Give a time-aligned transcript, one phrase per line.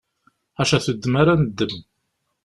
[0.57, 1.73] Ḥaca tuddma ara neddem.